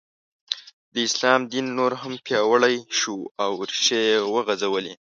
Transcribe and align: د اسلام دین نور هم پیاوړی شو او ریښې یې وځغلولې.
د 0.93 0.95
اسلام 1.07 1.41
دین 1.51 1.65
نور 1.77 1.91
هم 2.01 2.13
پیاوړی 2.25 2.77
شو 2.97 3.15
او 3.43 3.51
ریښې 3.69 3.99
یې 4.09 4.17
وځغلولې. 4.33 4.93